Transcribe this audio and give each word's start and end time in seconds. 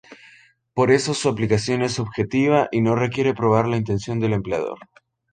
Por 0.73 0.89
eso 0.89 1.13
su 1.13 1.29
aplicación 1.29 1.83
es 1.83 1.99
objetiva 1.99 2.67
y 2.71 2.81
no 2.81 2.95
requiere 2.95 3.35
probar 3.35 3.67
la 3.67 3.77
intención 3.77 4.19
del 4.19 4.33
empleador. 4.33 4.79